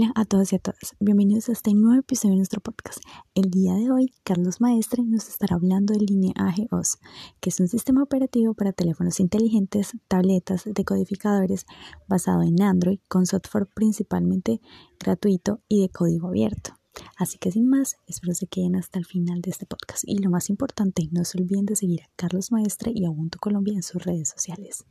Hola 0.00 0.12
a 0.14 0.24
todos 0.24 0.52
y 0.52 0.56
a 0.56 0.60
todas, 0.60 0.94
bienvenidos 1.00 1.48
a 1.48 1.52
este 1.52 1.74
nuevo 1.74 1.98
episodio 1.98 2.34
de 2.34 2.36
nuestro 2.36 2.60
podcast. 2.60 3.00
El 3.34 3.50
día 3.50 3.74
de 3.74 3.90
hoy, 3.90 4.14
Carlos 4.22 4.60
Maestre 4.60 5.02
nos 5.02 5.28
estará 5.28 5.56
hablando 5.56 5.92
del 5.92 6.06
Lineaje 6.06 6.68
OS, 6.70 6.98
que 7.40 7.50
es 7.50 7.58
un 7.58 7.66
sistema 7.66 8.04
operativo 8.04 8.54
para 8.54 8.72
teléfonos 8.72 9.18
inteligentes, 9.18 9.96
tabletas, 10.06 10.62
decodificadores 10.66 11.66
basado 12.06 12.42
en 12.42 12.62
Android, 12.62 13.00
con 13.08 13.26
software 13.26 13.66
principalmente 13.74 14.60
gratuito 15.00 15.62
y 15.66 15.82
de 15.82 15.88
código 15.88 16.28
abierto. 16.28 16.74
Así 17.16 17.38
que 17.38 17.50
sin 17.50 17.68
más, 17.68 17.96
espero 18.06 18.34
se 18.34 18.46
queden 18.46 18.76
hasta 18.76 19.00
el 19.00 19.04
final 19.04 19.40
de 19.40 19.50
este 19.50 19.66
podcast. 19.66 20.04
Y 20.06 20.18
lo 20.18 20.30
más 20.30 20.48
importante, 20.48 21.08
no 21.10 21.24
se 21.24 21.38
olviden 21.38 21.66
de 21.66 21.74
seguir 21.74 22.02
a 22.02 22.10
Carlos 22.14 22.52
Maestre 22.52 22.92
y 22.94 23.04
a 23.04 23.10
Ubuntu 23.10 23.40
Colombia 23.40 23.74
en 23.74 23.82
sus 23.82 24.00
redes 24.04 24.28
sociales. 24.28 24.84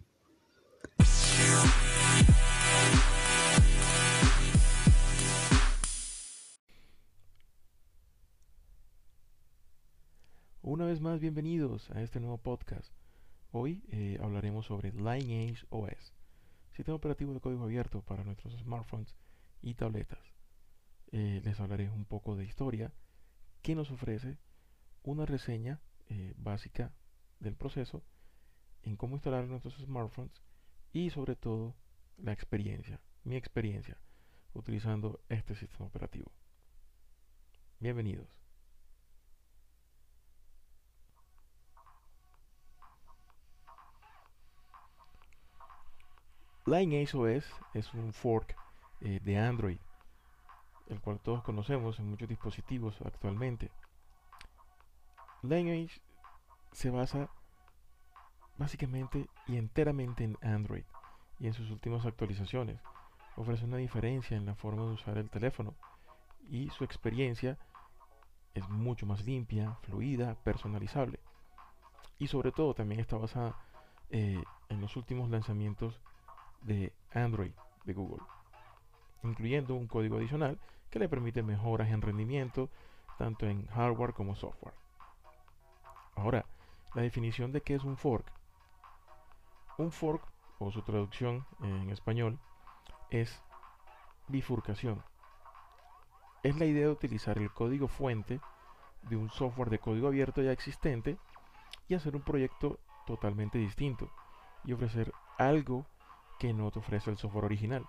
Una 10.77 10.86
vez 10.86 11.02
más, 11.02 11.20
bienvenidos 11.20 11.90
a 11.90 12.04
este 12.04 12.20
nuevo 12.20 12.38
podcast. 12.38 12.94
Hoy 13.49 13.84
eh, 13.90 14.20
hablaremos 14.22 14.67
sobre 14.67 14.91
Lineage 14.91 15.66
OS, 15.72 16.13
sistema 16.70 16.95
operativo 16.95 17.34
de 17.34 17.40
código 17.40 17.63
abierto 17.63 18.03
para 18.03 18.23
nuestros 18.23 18.53
smartphones 18.59 19.16
y 19.63 19.73
tabletas. 19.73 20.20
Eh, 21.12 21.41
les 21.44 21.59
hablaré 21.59 21.90
un 21.90 22.05
poco 22.05 22.36
de 22.36 22.45
historia 22.45 22.94
que 23.63 23.73
nos 23.73 23.90
ofrece 23.90 24.38
una 25.02 25.26
reseña 25.26 25.81
eh, 26.09 26.36
básica 26.38 26.94
del 27.39 27.55
proceso 27.55 28.03
en 28.84 28.98
cómo 28.98 29.16
instalar 29.16 29.48
nuestros 29.48 29.78
smartphones 29.78 30.44
y 30.94 31.09
sobre 31.09 31.36
todo 31.36 31.75
la 32.17 32.33
experiencia, 32.33 33.02
mi 33.23 33.36
experiencia 33.36 33.98
utilizando 34.53 35.22
este 35.28 35.55
sistema 35.55 35.88
operativo. 35.88 36.31
Bienvenidos. 37.80 38.47
Lineage 46.68 47.16
OS 47.16 47.46
es 47.73 47.94
un 47.94 48.12
fork 48.12 48.54
eh, 49.00 49.22
de 49.23 49.38
Android, 49.38 49.78
el 50.88 51.00
cual 51.00 51.18
todos 51.22 51.42
conocemos 51.42 51.98
en 51.98 52.10
muchos 52.10 52.28
dispositivos 52.28 53.00
actualmente. 53.06 53.72
Lineage 55.44 56.02
se 56.73 56.90
basa 56.90 57.30
básicamente 58.58 59.30
y 59.48 59.56
enteramente 59.56 60.26
en 60.26 60.38
Android 60.42 60.84
y 61.40 61.48
en 61.48 61.54
sus 61.54 61.72
últimas 61.72 62.06
actualizaciones. 62.06 62.82
Ofrece 63.38 63.64
una 63.64 63.78
diferencia 63.78 64.36
en 64.36 64.45
la 64.45 64.56
forma 64.56 64.84
de 64.88 64.92
usar 64.92 65.18
el 65.18 65.30
teléfono 65.30 65.73
y 66.50 66.70
su 66.72 66.84
experiencia 66.84 67.58
es 68.56 68.68
mucho 68.68 69.06
más 69.06 69.23
limpia, 69.23 69.78
fluida, 69.84 70.36
personalizable. 70.44 71.22
Y 72.20 72.28
sobre 72.28 72.52
todo 72.52 72.73
también 72.73 73.00
está 73.00 73.16
basada 73.16 73.56
eh, 74.10 74.44
en 74.68 74.82
los 74.82 74.98
últimos 74.98 75.30
lanzamientos 75.30 76.02
de 76.61 76.94
Android 77.13 77.52
de 77.86 77.94
Google, 77.94 78.23
incluyendo 79.23 79.75
un 79.75 79.88
código 79.88 80.17
adicional 80.17 80.59
que 80.89 80.99
le 80.99 81.09
permite 81.09 81.44
mejoras 81.44 81.89
en 81.89 82.02
rendimiento 82.02 82.69
tanto 83.17 83.47
en 83.47 83.67
hardware 83.67 84.14
como 84.14 84.36
software. 84.36 84.75
Ahora, 86.16 86.45
la 86.94 87.02
definición 87.02 87.52
de 87.52 87.61
qué 87.61 87.75
es 87.75 87.83
un 87.83 87.97
fork. 87.97 88.25
Un 89.77 89.91
fork, 89.91 90.23
o 90.59 90.72
su 90.72 90.81
traducción 90.81 91.45
en 91.61 91.89
español, 91.89 92.39
es 93.11 93.42
bifurcación. 94.27 95.03
Es 96.43 96.58
la 96.58 96.65
idea 96.65 96.86
de 96.86 96.92
utilizar 96.92 97.37
el 97.37 97.52
código 97.52 97.87
fuente 97.87 98.39
de 99.03 99.15
un 99.15 99.30
software 99.30 99.70
de 99.70 99.80
código 99.80 100.08
abierto 100.08 100.42
ya 100.42 100.52
existente 100.52 101.17
y 101.87 101.95
hacer 101.95 102.15
un 102.15 102.21
proyecto 102.21 102.80
totalmente 103.05 103.58
distinto 103.58 104.09
y 104.64 104.73
ofrecer 104.73 105.14
algo 105.37 105.86
que 106.39 106.53
no 106.53 106.71
te 106.71 106.80
ofrece 106.80 107.09
el 107.09 107.17
software 107.17 107.45
original. 107.45 107.86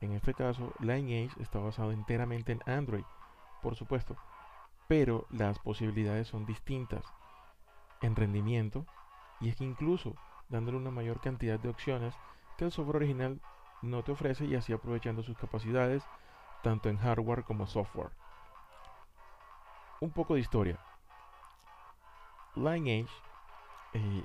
En 0.00 0.12
este 0.12 0.34
caso, 0.34 0.72
Lineage 0.80 1.34
está 1.40 1.58
basado 1.58 1.92
enteramente 1.92 2.52
en 2.52 2.62
Android, 2.66 3.04
por 3.62 3.74
supuesto, 3.76 4.16
pero 4.88 5.26
las 5.30 5.58
posibilidades 5.58 6.28
son 6.28 6.44
distintas 6.44 7.04
en 8.02 8.16
rendimiento 8.16 8.86
y 9.40 9.48
es 9.48 9.56
que 9.56 9.64
incluso 9.64 10.14
dándole 10.48 10.76
una 10.76 10.90
mayor 10.90 11.20
cantidad 11.20 11.58
de 11.58 11.68
opciones 11.70 12.14
que 12.56 12.64
el 12.64 12.72
software 12.72 12.96
original 12.96 13.40
no 13.82 14.02
te 14.02 14.12
ofrece 14.12 14.44
y 14.44 14.54
así 14.54 14.72
aprovechando 14.72 15.22
sus 15.22 15.36
capacidades 15.36 16.04
tanto 16.62 16.88
en 16.88 16.98
hardware 16.98 17.44
como 17.44 17.66
software. 17.66 18.10
Un 20.00 20.10
poco 20.10 20.34
de 20.34 20.40
historia. 20.40 20.78
Lineage 22.54 23.12
eh, 23.94 24.24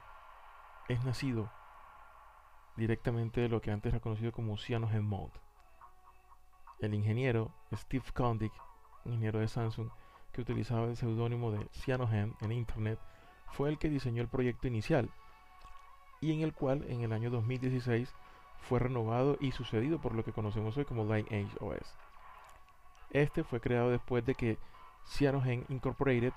es 0.88 1.04
nacido 1.04 1.50
directamente 2.80 3.42
de 3.42 3.50
lo 3.50 3.62
que 3.62 3.72
antes 3.72 3.94
era 3.94 4.00
conocido 4.00 4.32
como 4.32 4.58
Cyanogen 4.58 5.04
Mode. 5.04 5.34
El 6.80 6.94
ingeniero 6.94 7.52
Steve 7.74 8.06
Kondik, 8.14 8.54
ingeniero 9.06 9.40
de 9.40 9.48
Samsung, 9.48 9.90
que 10.32 10.42
utilizaba 10.42 10.86
el 10.86 10.98
seudónimo 10.98 11.52
de 11.52 11.68
Cyanogen 11.74 12.36
en 12.42 12.52
Internet, 12.52 13.00
fue 13.52 13.70
el 13.70 13.78
que 13.78 13.90
diseñó 13.90 14.22
el 14.22 14.30
proyecto 14.30 14.68
inicial 14.68 15.10
y 16.22 16.34
en 16.34 16.42
el 16.42 16.54
cual 16.54 16.86
en 16.88 17.02
el 17.02 17.14
año 17.14 17.30
2016 17.30 18.14
fue 18.62 18.80
renovado 18.80 19.38
y 19.40 19.52
sucedido 19.52 20.00
por 20.00 20.16
lo 20.16 20.24
que 20.24 20.34
conocemos 20.34 20.76
hoy 20.78 20.86
como 20.86 21.04
Lineage 21.04 21.56
OS. 21.60 21.98
Este 23.12 23.44
fue 23.44 23.60
creado 23.60 23.90
después 23.90 24.26
de 24.26 24.36
que 24.36 24.58
Cyanogen 25.08 25.66
Incorporated 25.70 26.34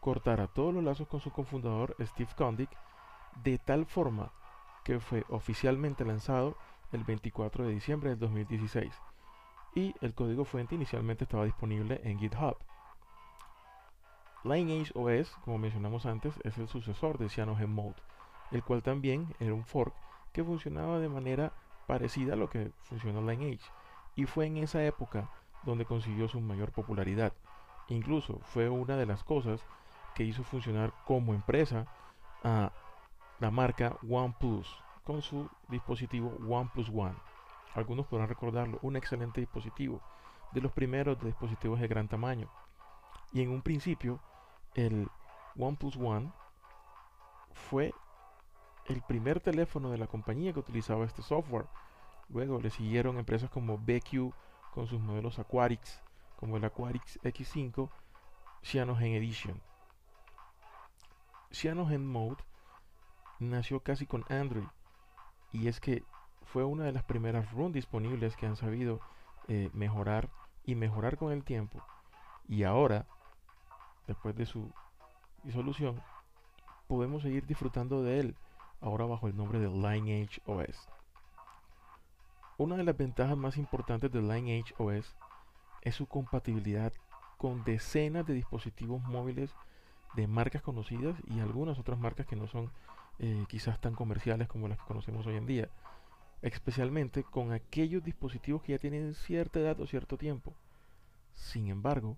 cortara 0.00 0.46
todos 0.48 0.74
los 0.74 0.82
lazos 0.82 1.08
con 1.08 1.20
su 1.20 1.30
cofundador 1.30 1.94
Steve 2.00 2.30
Kondik 2.36 2.70
de 3.42 3.58
tal 3.58 3.86
forma 3.86 4.32
que 4.88 5.00
fue 5.00 5.22
oficialmente 5.28 6.02
lanzado 6.02 6.56
el 6.92 7.04
24 7.04 7.66
de 7.66 7.74
diciembre 7.74 8.08
del 8.08 8.18
2016 8.20 8.90
y 9.74 9.94
el 10.00 10.14
código 10.14 10.46
fuente 10.46 10.76
inicialmente 10.76 11.24
estaba 11.24 11.44
disponible 11.44 12.00
en 12.04 12.18
GitHub. 12.18 12.56
Lineage 14.44 14.90
OS, 14.94 15.36
como 15.44 15.58
mencionamos 15.58 16.06
antes, 16.06 16.32
es 16.42 16.56
el 16.56 16.68
sucesor 16.68 17.18
de 17.18 17.28
CyanogenMode, 17.28 17.96
el 18.50 18.64
cual 18.64 18.82
también 18.82 19.36
era 19.40 19.52
un 19.52 19.62
fork 19.62 19.92
que 20.32 20.42
funcionaba 20.42 21.00
de 21.00 21.10
manera 21.10 21.52
parecida 21.86 22.32
a 22.32 22.36
lo 22.36 22.48
que 22.48 22.72
funcionó 22.84 23.20
Lineage, 23.20 23.70
y 24.16 24.24
fue 24.24 24.46
en 24.46 24.56
esa 24.56 24.82
época 24.82 25.28
donde 25.64 25.84
consiguió 25.84 26.28
su 26.28 26.40
mayor 26.40 26.72
popularidad. 26.72 27.34
Incluso 27.88 28.38
fue 28.42 28.70
una 28.70 28.96
de 28.96 29.04
las 29.04 29.22
cosas 29.22 29.60
que 30.14 30.24
hizo 30.24 30.44
funcionar 30.44 30.94
como 31.04 31.34
empresa 31.34 31.86
a 32.42 32.72
la 33.40 33.50
marca 33.50 33.96
OnePlus 34.08 34.66
con 35.04 35.22
su 35.22 35.48
dispositivo 35.68 36.36
OnePlus 36.48 36.88
One. 36.90 37.16
Algunos 37.74 38.06
podrán 38.06 38.28
recordarlo, 38.28 38.78
un 38.82 38.96
excelente 38.96 39.40
dispositivo, 39.40 40.00
de 40.52 40.60
los 40.60 40.72
primeros 40.72 41.22
dispositivos 41.22 41.80
de 41.80 41.88
gran 41.88 42.08
tamaño. 42.08 42.50
Y 43.32 43.42
en 43.42 43.50
un 43.50 43.62
principio, 43.62 44.20
el 44.74 45.08
OnePlus 45.56 45.96
One 45.96 46.32
fue 47.52 47.92
el 48.86 49.02
primer 49.02 49.40
teléfono 49.40 49.90
de 49.90 49.98
la 49.98 50.06
compañía 50.06 50.52
que 50.52 50.60
utilizaba 50.60 51.04
este 51.04 51.22
software. 51.22 51.66
Luego 52.30 52.60
le 52.60 52.70
siguieron 52.70 53.18
empresas 53.18 53.50
como 53.50 53.78
BQ 53.78 54.32
con 54.72 54.86
sus 54.86 55.00
modelos 55.00 55.38
Aquarix, 55.38 56.00
como 56.36 56.56
el 56.56 56.64
Aquarix 56.64 57.18
X5, 57.22 57.90
Cyanogen 58.62 59.12
Edition. 59.14 59.60
Cyanogen 61.50 62.06
Mode 62.06 62.47
nació 63.38 63.80
casi 63.80 64.06
con 64.06 64.24
Android. 64.28 64.66
Y 65.52 65.68
es 65.68 65.80
que 65.80 66.04
fue 66.44 66.64
una 66.64 66.84
de 66.84 66.92
las 66.92 67.04
primeras 67.04 67.50
RUN 67.52 67.72
disponibles 67.72 68.36
que 68.36 68.46
han 68.46 68.56
sabido 68.56 69.00
eh, 69.48 69.70
mejorar 69.72 70.28
y 70.64 70.74
mejorar 70.74 71.16
con 71.16 71.32
el 71.32 71.44
tiempo. 71.44 71.82
Y 72.48 72.64
ahora, 72.64 73.06
después 74.06 74.34
de 74.36 74.46
su 74.46 74.72
disolución, 75.44 76.02
podemos 76.86 77.22
seguir 77.22 77.46
disfrutando 77.46 78.02
de 78.02 78.20
él, 78.20 78.36
ahora 78.80 79.04
bajo 79.04 79.28
el 79.28 79.36
nombre 79.36 79.58
de 79.58 79.68
Lineage 79.68 80.40
OS. 80.46 80.88
Una 82.56 82.76
de 82.76 82.84
las 82.84 82.96
ventajas 82.96 83.36
más 83.36 83.56
importantes 83.56 84.10
de 84.10 84.20
Lineage 84.20 84.74
OS 84.78 85.14
es 85.82 85.94
su 85.94 86.06
compatibilidad 86.06 86.92
con 87.36 87.62
decenas 87.62 88.26
de 88.26 88.34
dispositivos 88.34 89.02
móviles 89.02 89.54
de 90.16 90.26
marcas 90.26 90.62
conocidas 90.62 91.14
y 91.28 91.40
algunas 91.40 91.78
otras 91.78 91.98
marcas 91.98 92.26
que 92.26 92.36
no 92.36 92.48
son 92.48 92.72
eh, 93.18 93.44
quizás 93.48 93.80
tan 93.80 93.94
comerciales 93.94 94.48
como 94.48 94.68
las 94.68 94.78
que 94.78 94.84
conocemos 94.84 95.26
hoy 95.26 95.36
en 95.36 95.46
día, 95.46 95.68
especialmente 96.42 97.24
con 97.24 97.52
aquellos 97.52 98.04
dispositivos 98.04 98.62
que 98.62 98.72
ya 98.72 98.78
tienen 98.78 99.14
cierta 99.14 99.60
edad 99.60 99.80
o 99.80 99.86
cierto 99.86 100.16
tiempo. 100.16 100.54
Sin 101.34 101.68
embargo, 101.68 102.16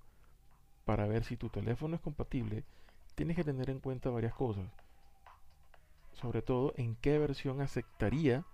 para 0.85 1.07
ver 1.07 1.25
si 1.25 1.37
tu 1.37 1.49
teléfono 1.49 1.95
es 1.95 2.01
compatible, 2.01 2.65
tienes 3.15 3.37
que 3.37 3.45
tener 3.45 3.71
en 3.71 3.81
cuenta 3.81 4.11
varias 4.11 4.35
cosas. 4.35 4.65
Sobre 6.13 6.43
todo 6.43 6.75
en 6.77 6.97
qué 6.97 7.19
versión 7.19 7.61
aceptaría 7.61 8.45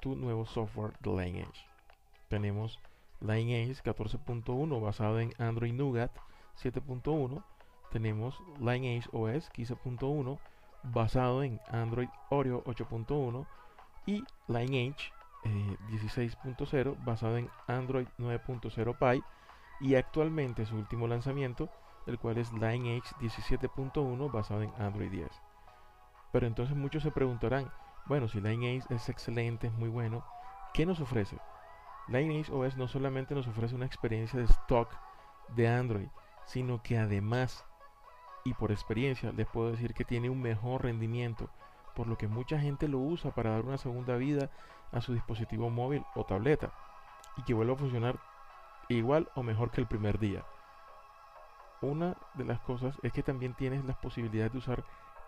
tu 0.00 0.16
nuevo 0.16 0.46
software 0.46 0.98
de 1.00 1.10
Lineage. 1.10 1.66
tenemos 2.28 2.78
Lineage 3.20 3.82
14.1 3.82 4.80
basado 4.80 5.20
en 5.20 5.34
Android 5.38 5.74
Nougat 5.74 6.10
7.1. 6.62 7.44
Tenemos 7.90 8.40
Lineage 8.58 9.08
OS 9.12 9.50
15.1 9.52 10.38
basado 10.82 11.42
en 11.42 11.60
Android 11.70 12.08
Oreo 12.30 12.64
8.1 12.64 13.46
y 14.06 14.24
Lineage 14.48 15.12
16.0 15.44 16.72
eh, 16.72 16.96
basado 17.04 17.36
en 17.38 17.48
Android 17.66 18.06
9.0 18.18 18.98
Pie 18.98 19.22
y 19.80 19.94
actualmente 19.94 20.66
su 20.66 20.76
último 20.76 21.06
lanzamiento, 21.06 21.70
el 22.06 22.18
cual 22.18 22.38
es 22.38 22.52
Lineage 22.52 23.14
17.1 23.20 24.30
basado 24.30 24.62
en 24.62 24.72
Android 24.78 25.10
10. 25.10 25.28
Pero 26.32 26.46
entonces 26.46 26.76
muchos 26.76 27.02
se 27.02 27.10
preguntarán, 27.10 27.72
bueno, 28.06 28.28
si 28.28 28.40
Lineage 28.40 28.86
es 28.94 29.08
excelente, 29.08 29.68
es 29.68 29.72
muy 29.72 29.88
bueno, 29.88 30.24
¿qué 30.74 30.86
nos 30.86 31.00
ofrece? 31.00 31.38
Lineage 32.08 32.52
OS 32.52 32.76
no 32.76 32.88
solamente 32.88 33.34
nos 33.34 33.46
ofrece 33.46 33.74
una 33.74 33.86
experiencia 33.86 34.38
de 34.38 34.46
stock 34.46 34.90
de 35.54 35.68
Android, 35.68 36.08
sino 36.44 36.82
que 36.82 36.98
además, 36.98 37.64
y 38.44 38.54
por 38.54 38.72
experiencia, 38.72 39.32
les 39.32 39.46
puedo 39.46 39.70
decir 39.70 39.94
que 39.94 40.04
tiene 40.04 40.30
un 40.30 40.40
mejor 40.40 40.84
rendimiento, 40.84 41.48
por 41.94 42.06
lo 42.06 42.16
que 42.16 42.28
mucha 42.28 42.58
gente 42.58 42.88
lo 42.88 42.98
usa 42.98 43.32
para 43.32 43.50
dar 43.50 43.64
una 43.64 43.78
segunda 43.78 44.16
vida 44.16 44.50
a 44.92 45.00
su 45.00 45.12
dispositivo 45.12 45.70
móvil 45.70 46.04
o 46.14 46.24
tableta, 46.24 46.72
y 47.36 47.42
que 47.42 47.54
vuelva 47.54 47.74
a 47.74 47.78
funcionar 47.78 48.18
igual 48.88 49.28
o 49.34 49.42
mejor 49.42 49.70
que 49.70 49.80
el 49.80 49.86
primer 49.86 50.18
día. 50.18 50.44
Una 51.82 52.16
de 52.34 52.44
las 52.44 52.60
cosas 52.60 52.98
es 53.02 53.12
que 53.12 53.22
también 53.22 53.54
tienes 53.54 53.84
las 53.84 53.96
posibilidades 53.96 54.52
de 54.52 54.58
usar 54.58 54.84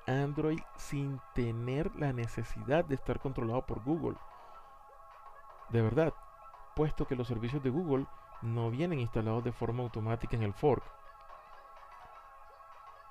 Android 0.07 0.61
sin 0.77 1.21
tener 1.35 1.95
la 1.97 2.13
necesidad 2.13 2.85
de 2.85 2.97
estar 2.97 3.21
controlado 3.21 3.65
por 3.65 3.83
Google. 3.83 4.17
De 5.71 5.81
verdad, 5.81 6.13
puesto 6.75 7.07
que 7.07 7.17
los 7.17 7.29
servicios 7.29 7.63
de 7.63 7.71
Google 7.71 8.07
no 8.43 8.71
vienen 8.71 8.99
instalados 8.99 9.45
de 9.45 9.53
forma 9.53 9.83
automática 9.83 10.37
en 10.37 10.43
el 10.43 10.53
fork. 10.53 10.83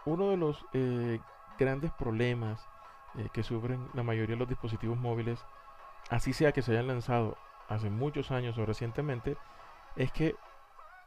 Uno 0.06 0.30
de 0.30 0.38
los 0.38 0.66
eh, 0.74 1.20
grandes 1.60 1.92
problemas 1.92 2.68
eh, 3.16 3.30
que 3.34 3.44
sufren 3.44 3.90
la 3.94 4.04
mayoría 4.04 4.36
de 4.36 4.40
los 4.40 4.50
dispositivos 4.50 4.98
móviles, 4.98 5.44
así 6.10 6.34
sea 6.34 6.52
que 6.52 6.62
se 6.62 6.72
hayan 6.72 6.88
lanzado 6.88 7.38
hace 7.68 7.90
muchos 7.90 8.32
años 8.32 8.58
o 8.58 8.66
recientemente, 8.66 9.38
es 9.96 10.12
que 10.12 10.36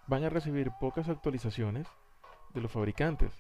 van 0.07 0.25
a 0.25 0.29
recibir 0.29 0.71
pocas 0.81 1.09
actualizaciones 1.09 1.87
de 2.53 2.61
los 2.61 2.71
fabricantes. 2.71 3.33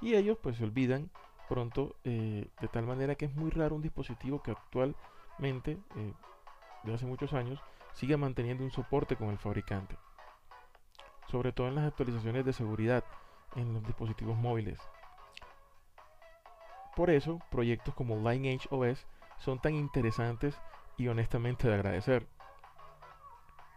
Y 0.00 0.14
ellos 0.14 0.38
pues 0.42 0.56
se 0.56 0.64
olvidan 0.64 1.10
pronto 1.48 1.96
eh, 2.04 2.48
de 2.60 2.68
tal 2.68 2.86
manera 2.86 3.14
que 3.14 3.24
es 3.26 3.34
muy 3.34 3.50
raro 3.50 3.74
un 3.74 3.82
dispositivo 3.82 4.42
que 4.42 4.52
actualmente 4.52 5.78
de 6.84 6.94
hace 6.94 7.06
muchos 7.06 7.32
años 7.32 7.60
sigue 7.92 8.16
manteniendo 8.16 8.62
un 8.62 8.70
soporte 8.70 9.16
con 9.16 9.30
el 9.30 9.38
fabricante, 9.38 9.96
sobre 11.30 11.52
todo 11.52 11.68
en 11.68 11.74
las 11.74 11.86
actualizaciones 11.86 12.44
de 12.44 12.52
seguridad 12.52 13.04
en 13.56 13.72
los 13.74 13.84
dispositivos 13.84 14.36
móviles. 14.36 14.78
Por 16.96 17.10
eso, 17.10 17.40
proyectos 17.50 17.94
como 17.94 18.16
Lineage 18.16 18.68
OS 18.70 19.06
son 19.38 19.58
tan 19.58 19.74
interesantes 19.74 20.54
y 20.96 21.08
honestamente 21.08 21.68
de 21.68 21.74
agradecer. 21.74 22.26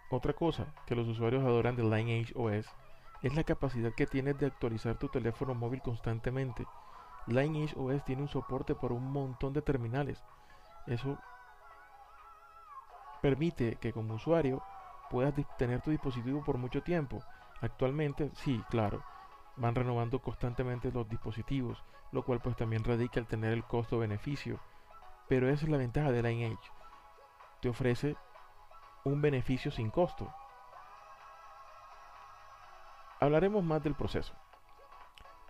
Otra 0.09 0.33
cosa 0.33 0.67
que 0.85 0.95
los 0.95 1.07
usuarios 1.07 1.43
adoran 1.43 1.75
de 1.75 1.83
Lineage 1.83 2.33
OS 2.35 2.65
es 3.21 3.35
la 3.35 3.43
capacidad 3.43 3.93
que 3.93 4.05
tienes 4.05 4.37
de 4.37 4.47
actualizar 4.47 4.97
tu 4.97 5.07
teléfono 5.07 5.55
móvil 5.55 5.81
constantemente. 5.81 6.67
Lineage 7.27 7.75
OS 7.77 8.03
tiene 8.03 8.21
un 8.21 8.27
soporte 8.27 8.75
para 8.75 8.93
un 8.93 9.11
montón 9.11 9.53
de 9.53 9.61
terminales. 9.61 10.21
Eso 10.85 11.17
permite 13.21 13.77
que 13.77 13.93
como 13.93 14.15
usuario 14.15 14.61
puedas 15.09 15.33
tener 15.57 15.81
tu 15.81 15.91
dispositivo 15.91 16.43
por 16.43 16.57
mucho 16.57 16.83
tiempo. 16.83 17.23
Actualmente, 17.61 18.29
sí, 18.35 18.61
claro, 18.69 19.01
van 19.57 19.75
renovando 19.75 20.19
constantemente 20.19 20.91
los 20.91 21.07
dispositivos, 21.07 21.83
lo 22.11 22.23
cual 22.23 22.39
pues 22.41 22.55
también 22.55 22.83
radica 22.83 23.19
el 23.19 23.27
tener 23.27 23.53
el 23.53 23.63
costo-beneficio. 23.63 24.59
Pero 25.27 25.49
esa 25.49 25.65
es 25.65 25.71
la 25.71 25.77
ventaja 25.77 26.11
de 26.11 26.23
Lineage. 26.23 26.71
Te 27.61 27.69
ofrece 27.69 28.15
un 29.03 29.21
beneficio 29.21 29.71
sin 29.71 29.89
costo. 29.89 30.33
Hablaremos 33.19 33.63
más 33.63 33.81
del 33.83 33.95
proceso. 33.95 34.33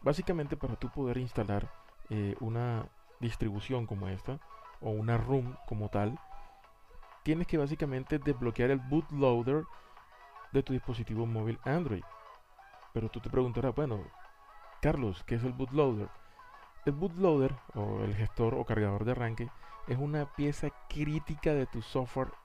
Básicamente 0.01 0.57
para 0.57 0.75
tú 0.75 0.89
poder 0.89 1.17
instalar 1.17 1.71
eh, 2.09 2.35
una 2.39 2.87
distribución 3.19 3.87
como 3.87 4.09
esta, 4.09 4.39
o 4.81 4.89
una 4.91 5.17
ROM 5.17 5.55
como 5.65 5.89
tal, 5.89 6.19
tienes 7.23 7.47
que 7.47 7.57
básicamente 7.57 8.19
desbloquear 8.19 8.69
el 8.69 8.79
bootloader 8.79 9.63
de 10.51 10.61
tu 10.61 10.73
dispositivo 10.73 11.25
móvil 11.25 11.59
Android. 11.63 12.03
Pero 12.93 13.09
tú 13.09 13.19
te 13.19 13.29
preguntarás, 13.29 13.75
bueno, 13.75 14.11
Carlos, 14.81 15.23
¿qué 15.25 15.35
es 15.35 15.43
el 15.43 15.53
bootloader? 15.53 16.11
El 16.85 16.93
bootloader 16.93 17.59
o 17.73 18.03
el 18.03 18.15
gestor 18.15 18.55
o 18.55 18.65
cargador 18.65 19.05
de 19.05 19.11
arranque 19.11 19.51
es 19.87 19.97
una 19.97 20.25
pieza 20.27 20.71
crítica 20.87 21.53
de 21.53 21.67
tu 21.67 21.81
software 21.81 22.35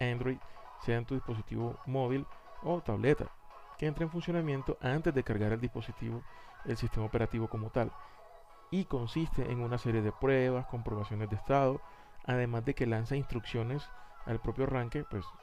Android, 0.00 0.38
sea 0.78 0.98
en 0.98 1.06
tu 1.06 1.14
dispositivo 1.14 1.80
móvil 1.86 2.28
o 2.60 2.82
tableta, 2.82 3.30
que 3.78 3.86
entra 3.86 4.04
en 4.04 4.10
funcionamiento 4.10 4.78
antes 4.80 5.14
de 5.14 5.24
cargar 5.24 5.52
el 5.52 5.60
dispositivo, 5.60 6.24
el 6.64 6.76
sistema 6.76 7.06
operativo 7.06 7.48
como 7.48 7.70
tal, 7.70 7.92
y 8.70 8.86
consiste 8.86 9.52
en 9.52 9.60
una 9.60 9.78
serie 9.78 10.02
de 10.02 10.12
pruebas, 10.12 10.66
comprobaciones 10.66 11.28
de 11.30 11.36
estado, 11.36 11.82
además 12.24 12.64
de 12.64 12.74
que 12.74 12.86
lanza 12.86 13.16
instrucciones 13.16 13.92
al 14.24 14.40
propio 14.40 14.64
arranque, 14.64 15.04
pues 15.04 15.34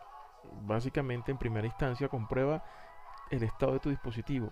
básicamente 0.44 1.31
en 1.31 1.38
primera 1.38 1.68
instancia 1.68 2.09
comprueba 2.09 2.63
el 3.29 3.43
estado 3.43 3.73
de 3.73 3.79
tu 3.79 3.89
dispositivo 3.89 4.51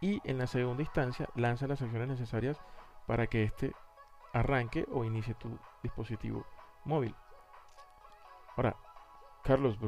y 0.00 0.20
en 0.24 0.38
la 0.38 0.46
segunda 0.46 0.82
instancia 0.82 1.28
lanza 1.34 1.66
las 1.66 1.82
acciones 1.82 2.08
necesarias 2.08 2.58
para 3.06 3.26
que 3.26 3.44
éste 3.44 3.74
arranque 4.32 4.86
o 4.92 5.04
inicie 5.04 5.34
tu 5.34 5.58
dispositivo 5.82 6.46
móvil. 6.84 7.14
Ahora, 8.56 8.76
Carlos, 9.42 9.78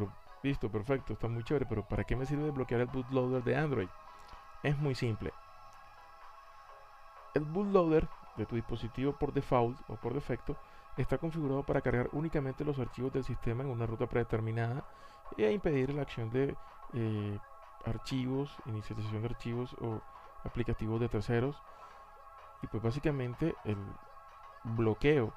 listo, 0.43 0.71
perfecto, 0.71 1.13
está 1.13 1.29
muy 1.29 1.45
chévere, 1.45 1.67
pero 1.67 1.87
¿para 1.87 2.05
qué 2.05 2.17
me 2.17 2.27
sirve 2.27 2.45
desbloquear 2.45 2.81
el 2.83 2.87
bootloader 2.89 3.43
de 3.43 3.57
Android? 3.57 3.89
Es 4.63 4.77
muy 4.79 4.95
simple. 4.95 5.33
El 7.35 7.45
bootloader 7.45 8.09
de 8.37 8.47
tu 8.47 8.57
dispositivo 8.57 9.13
por 9.13 9.33
default 9.33 9.79
o 9.89 9.97
por 9.97 10.15
defecto 10.15 10.57
está 10.97 11.19
configurado 11.19 11.63
para 11.63 11.81
cargar 11.81 12.09
únicamente 12.13 12.65
los 12.65 12.79
archivos 12.79 13.13
del 13.13 13.25
sistema 13.25 13.63
en 13.63 13.71
una 13.71 13.87
ruta 13.87 14.07
predeterminada 14.07 14.85
y 15.37 15.45
a 15.45 15.51
impedir 15.51 15.95
la 15.95 16.03
acción 16.03 16.31
de 16.31 16.55
eh, 16.93 17.39
archivos, 17.87 18.55
inicialización 18.67 19.23
de 19.23 19.29
archivos 19.29 19.75
o 19.81 20.01
aplicativos 20.45 21.01
de 21.01 21.09
terceros. 21.09 21.57
Y 22.63 22.67
pues 22.69 22.83
básicamente 22.83 23.55
el 23.65 23.77
bloqueo 24.65 25.33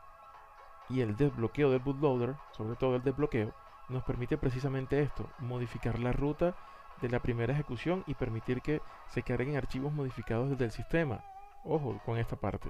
y 0.90 1.02
el 1.02 1.16
desbloqueo 1.16 1.72
del 1.72 1.80
bootloader, 1.80 2.36
sobre 2.52 2.76
todo 2.76 2.96
el 2.96 3.04
desbloqueo, 3.04 3.54
nos 3.90 4.04
permite 4.04 4.38
precisamente 4.38 5.02
esto, 5.02 5.30
modificar 5.40 6.00
la 6.00 6.12
ruta 6.12 6.56
de 7.02 7.10
la 7.10 7.20
primera 7.20 7.54
ejecución 7.54 8.04
y 8.08 8.14
permitir 8.14 8.62
que 8.62 8.82
se 9.08 9.24
carguen 9.24 9.58
archivos 9.58 9.92
modificados 9.92 10.50
desde 10.50 10.66
el 10.66 10.72
sistema. 10.72 11.24
Ojo 11.64 12.00
con 12.06 12.18
esta 12.18 12.36
parte 12.36 12.70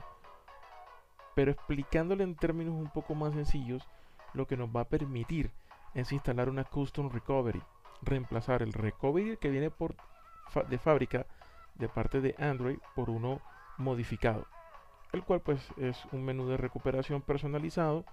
pero 1.35 1.51
explicándole 1.51 2.23
en 2.23 2.35
términos 2.35 2.73
un 2.73 2.89
poco 2.89 3.13
más 3.13 3.33
sencillos, 3.33 3.87
lo 4.33 4.47
que 4.47 4.57
nos 4.57 4.69
va 4.69 4.81
a 4.81 4.89
permitir 4.89 5.51
es 5.93 6.11
instalar 6.11 6.49
una 6.49 6.63
Custom 6.63 7.11
Recovery, 7.11 7.61
reemplazar 8.01 8.61
el 8.61 8.73
Recovery 8.73 9.37
que 9.37 9.49
viene 9.49 9.71
por 9.71 9.95
de 10.69 10.77
fábrica 10.77 11.25
de 11.75 11.89
parte 11.89 12.21
de 12.21 12.35
Android 12.37 12.77
por 12.95 13.09
uno 13.09 13.41
modificado, 13.77 14.47
el 15.11 15.23
cual 15.23 15.41
pues 15.41 15.61
es 15.77 16.05
un 16.11 16.23
menú 16.23 16.47
de 16.47 16.57
recuperación 16.57 17.21
personalizado 17.21 18.05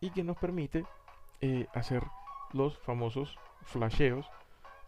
y 0.00 0.10
que 0.10 0.22
nos 0.22 0.36
permite 0.36 0.84
eh, 1.40 1.66
hacer 1.74 2.04
los 2.52 2.78
famosos 2.78 3.36
flasheos 3.62 4.30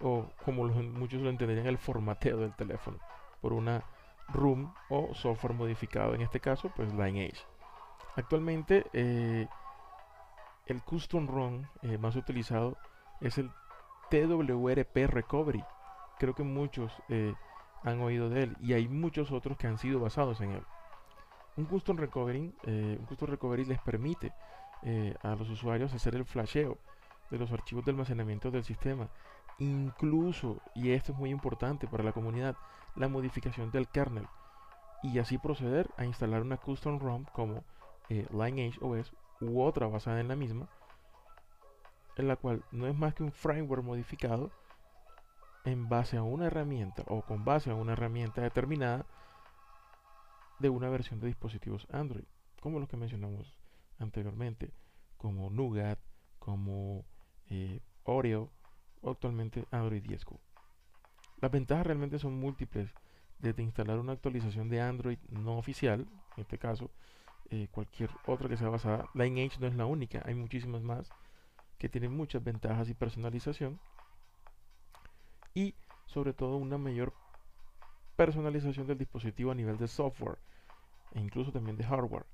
o 0.00 0.26
como 0.44 0.64
muchos 0.64 1.20
lo 1.20 1.30
entenderían 1.30 1.66
el 1.66 1.78
formateo 1.78 2.38
del 2.38 2.54
teléfono 2.54 2.98
por 3.40 3.52
una 3.52 3.82
ROM 4.28 4.72
o 4.88 5.14
software 5.14 5.54
modificado, 5.54 6.14
en 6.14 6.22
este 6.22 6.40
caso 6.40 6.70
pues 6.74 6.92
Lineage. 6.92 7.42
Actualmente 8.16 8.86
eh, 8.92 9.46
el 10.66 10.82
custom 10.82 11.26
ROM 11.26 11.64
eh, 11.82 11.98
más 11.98 12.16
utilizado 12.16 12.76
es 13.20 13.38
el 13.38 13.50
TWRP 14.10 14.96
Recovery. 15.06 15.64
Creo 16.18 16.34
que 16.34 16.42
muchos 16.42 16.92
eh, 17.08 17.34
han 17.82 18.00
oído 18.00 18.28
de 18.28 18.42
él 18.42 18.56
y 18.60 18.74
hay 18.74 18.88
muchos 18.88 19.32
otros 19.32 19.56
que 19.56 19.66
han 19.66 19.78
sido 19.78 20.00
basados 20.00 20.40
en 20.40 20.52
él. 20.52 20.62
Un 21.56 21.64
custom 21.64 21.96
recovery, 21.96 22.54
un 22.64 23.06
custom 23.06 23.28
recovery 23.28 23.64
les 23.64 23.80
permite 23.80 24.32
a 25.22 25.34
los 25.34 25.50
usuarios 25.50 25.92
hacer 25.92 26.14
el 26.14 26.24
flasheo 26.24 26.78
de 27.30 27.38
los 27.38 27.52
archivos 27.52 27.84
de 27.84 27.90
almacenamiento 27.90 28.50
del 28.50 28.64
sistema. 28.64 29.08
Incluso, 29.58 30.60
y 30.74 30.90
esto 30.92 31.12
es 31.12 31.18
muy 31.18 31.30
importante 31.30 31.86
para 31.86 32.04
la 32.04 32.12
comunidad, 32.12 32.56
la 32.96 33.08
modificación 33.08 33.70
del 33.70 33.88
kernel 33.88 34.26
y 35.02 35.18
así 35.18 35.38
proceder 35.38 35.88
a 35.96 36.04
instalar 36.04 36.42
una 36.42 36.56
custom 36.56 36.98
ROM 36.98 37.24
como 37.32 37.64
eh, 38.08 38.26
Lineage 38.30 38.78
OS 38.80 39.12
u 39.40 39.62
otra 39.62 39.86
basada 39.86 40.20
en 40.20 40.28
la 40.28 40.36
misma 40.36 40.68
en 42.20 42.28
la 42.28 42.36
cual 42.36 42.64
no 42.70 42.86
es 42.86 42.94
más 42.94 43.14
que 43.14 43.22
un 43.22 43.32
framework 43.32 43.82
modificado 43.82 44.50
en 45.64 45.88
base 45.88 46.16
a 46.16 46.22
una 46.22 46.46
herramienta 46.46 47.02
o 47.06 47.22
con 47.22 47.44
base 47.44 47.70
a 47.70 47.74
una 47.74 47.92
herramienta 47.92 48.42
determinada 48.42 49.06
de 50.58 50.68
una 50.68 50.88
versión 50.88 51.20
de 51.20 51.26
dispositivos 51.26 51.86
Android, 51.90 52.24
como 52.60 52.78
los 52.78 52.88
que 52.88 52.96
mencionamos 52.96 53.54
anteriormente, 53.98 54.72
como 55.16 55.50
Nougat, 55.50 55.98
como 56.38 57.04
eh, 57.48 57.80
Oreo 58.04 58.50
o 59.02 59.10
actualmente 59.10 59.66
Android 59.70 60.02
10 60.02 60.24
Q. 60.24 60.40
Las 61.40 61.50
ventajas 61.50 61.86
realmente 61.86 62.18
son 62.18 62.38
múltiples, 62.38 62.90
desde 63.38 63.62
instalar 63.62 63.98
una 63.98 64.12
actualización 64.12 64.68
de 64.68 64.82
Android 64.82 65.18
no 65.30 65.56
oficial, 65.56 66.06
en 66.36 66.42
este 66.42 66.58
caso, 66.58 66.90
eh, 67.48 67.68
cualquier 67.70 68.10
otra 68.26 68.48
que 68.48 68.58
sea 68.58 68.68
basada. 68.68 69.08
Lineage 69.14 69.58
no 69.58 69.66
es 69.66 69.74
la 69.74 69.86
única, 69.86 70.22
hay 70.26 70.34
muchísimas 70.34 70.82
más 70.82 71.10
que 71.80 71.88
tienen 71.88 72.14
muchas 72.14 72.44
ventajas 72.44 72.90
y 72.90 72.94
personalización. 72.94 73.80
Y 75.54 75.74
sobre 76.04 76.34
todo 76.34 76.58
una 76.58 76.76
mayor 76.76 77.14
personalización 78.16 78.86
del 78.86 78.98
dispositivo 78.98 79.50
a 79.50 79.54
nivel 79.54 79.78
de 79.78 79.88
software 79.88 80.38
e 81.12 81.20
incluso 81.20 81.52
también 81.52 81.78
de 81.78 81.84
hardware. 81.84 82.26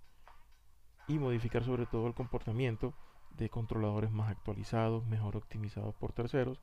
Y 1.07 1.21
modificar 1.21 1.63
sobre 1.63 1.87
todo 1.87 2.09
el 2.09 2.15
comportamiento 2.15 2.93
de 3.37 3.49
controladores 3.49 4.11
más 4.11 4.31
actualizados, 4.33 5.07
mejor 5.07 5.37
optimizados 5.37 5.95
por 5.95 6.13
terceros. 6.13 6.61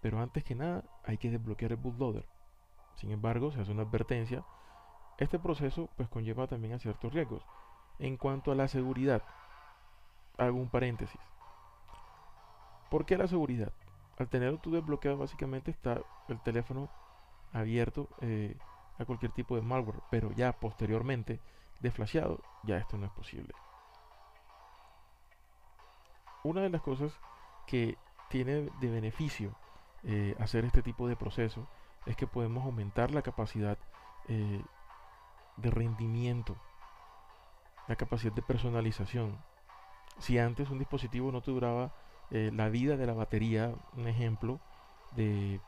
Pero 0.00 0.20
antes 0.20 0.44
que 0.44 0.54
nada 0.54 0.84
hay 1.04 1.18
que 1.18 1.30
desbloquear 1.30 1.72
el 1.72 1.78
bootloader. 1.78 2.24
Sin 2.94 3.10
embargo, 3.10 3.50
se 3.50 3.60
hace 3.62 3.72
una 3.72 3.82
advertencia. 3.82 4.44
Este 5.18 5.40
proceso 5.40 5.90
pues 5.96 6.08
conlleva 6.08 6.46
también 6.46 6.74
a 6.74 6.78
ciertos 6.78 7.12
riesgos. 7.12 7.44
En 7.98 8.16
cuanto 8.16 8.52
a 8.52 8.54
la 8.54 8.68
seguridad, 8.68 9.24
hago 10.38 10.56
un 10.56 10.70
paréntesis. 10.70 11.20
¿Por 12.90 13.06
qué 13.06 13.16
la 13.16 13.28
seguridad? 13.28 13.72
Al 14.18 14.28
tenerlo 14.28 14.58
tú 14.58 14.72
desbloqueado 14.72 15.18
básicamente 15.18 15.70
está 15.70 16.02
el 16.28 16.40
teléfono 16.40 16.90
abierto 17.52 18.08
eh, 18.20 18.56
a 18.98 19.04
cualquier 19.04 19.32
tipo 19.32 19.56
de 19.56 19.62
malware, 19.62 20.00
pero 20.10 20.32
ya 20.32 20.52
posteriormente 20.52 21.40
desflasheado, 21.80 22.40
ya 22.64 22.76
esto 22.76 22.98
no 22.98 23.06
es 23.06 23.12
posible. 23.12 23.54
Una 26.42 26.62
de 26.62 26.70
las 26.70 26.82
cosas 26.82 27.12
que 27.66 27.96
tiene 28.28 28.70
de 28.80 28.90
beneficio 28.90 29.54
eh, 30.04 30.34
hacer 30.38 30.64
este 30.64 30.82
tipo 30.82 31.08
de 31.08 31.16
proceso 31.16 31.66
es 32.06 32.16
que 32.16 32.26
podemos 32.26 32.64
aumentar 32.64 33.10
la 33.10 33.22
capacidad 33.22 33.78
eh, 34.28 34.62
de 35.56 35.70
rendimiento, 35.70 36.56
la 37.86 37.96
capacidad 37.96 38.32
de 38.32 38.42
personalización. 38.42 39.38
Si 40.18 40.38
antes 40.38 40.70
un 40.70 40.78
dispositivo 40.78 41.30
no 41.30 41.42
te 41.42 41.50
duraba 41.50 41.92
eh, 42.30 42.50
la 42.54 42.68
vida 42.68 42.96
de 42.96 43.06
la 43.06 43.14
batería, 43.14 43.74
un 43.96 44.08
ejemplo, 44.08 44.60
de 45.16 45.60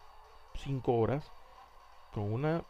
5 0.54 0.92
horas, 0.92 1.30
con 2.12 2.32
una 2.32 2.62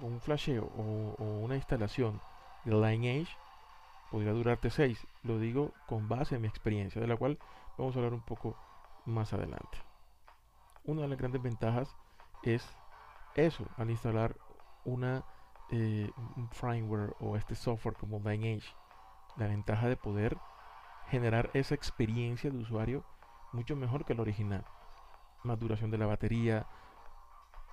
un 0.00 0.20
flasheo 0.20 0.64
o, 0.76 1.22
una 1.42 1.54
instalación 1.54 2.20
de 2.64 2.72
Lineage 2.72 3.32
podría 4.10 4.32
durarte 4.32 4.70
6. 4.70 5.06
Lo 5.22 5.38
digo 5.38 5.72
con 5.86 6.08
base 6.08 6.36
en 6.36 6.42
mi 6.42 6.48
experiencia, 6.48 7.00
de 7.00 7.06
la 7.06 7.16
cual 7.16 7.38
vamos 7.78 7.94
a 7.94 7.98
hablar 7.98 8.14
un 8.14 8.22
poco 8.22 8.56
más 9.04 9.32
adelante. 9.32 9.78
Una 10.84 11.02
de 11.02 11.08
las 11.08 11.18
grandes 11.18 11.42
ventajas 11.42 11.96
es 12.42 12.68
eso, 13.34 13.66
al 13.76 13.90
instalar 13.90 14.36
una, 14.84 15.24
eh, 15.70 16.10
un 16.36 16.48
firmware 16.50 17.14
o 17.20 17.36
este 17.36 17.54
software 17.54 17.96
como 17.96 18.18
Lineage, 18.18 18.68
la 19.36 19.46
ventaja 19.46 19.88
de 19.88 19.96
poder 19.96 20.36
generar 21.08 21.50
esa 21.54 21.74
experiencia 21.74 22.50
de 22.50 22.58
usuario 22.58 23.04
mucho 23.52 23.76
mejor 23.76 24.04
que 24.04 24.12
el 24.12 24.20
original. 24.20 24.64
Más 25.44 25.58
duración 25.58 25.90
de 25.90 25.98
la 25.98 26.06
batería, 26.06 26.66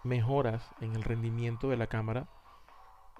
mejoras 0.03 0.69
en 0.81 0.95
el 0.95 1.03
rendimiento 1.03 1.69
de 1.69 1.77
la 1.77 1.87
cámara 1.87 2.27